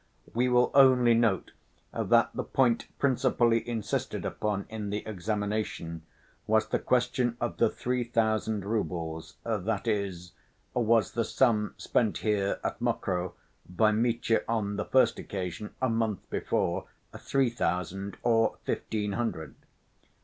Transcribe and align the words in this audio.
We 0.33 0.49
will 0.49 0.71
only 0.73 1.13
note 1.13 1.51
that 1.93 2.31
the 2.33 2.43
point 2.43 2.87
principally 2.97 3.69
insisted 3.69 4.25
upon 4.25 4.65
in 4.67 4.89
the 4.89 5.05
examination 5.05 6.01
was 6.47 6.65
the 6.67 6.79
question 6.79 7.37
of 7.39 7.57
the 7.57 7.69
three 7.69 8.03
thousand 8.03 8.65
roubles, 8.65 9.35
that 9.45 9.87
is, 9.87 10.31
was 10.73 11.11
the 11.11 11.23
sum 11.23 11.75
spent 11.77 12.17
here, 12.17 12.59
at 12.63 12.81
Mokroe, 12.81 13.33
by 13.69 13.91
Mitya 13.91 14.41
on 14.47 14.75
the 14.75 14.85
first 14.85 15.19
occasion, 15.19 15.75
a 15.83 15.89
month 15.89 16.27
before, 16.31 16.87
three 17.19 17.51
thousand 17.51 18.17
or 18.23 18.57
fifteen 18.65 19.11
hundred? 19.11 19.53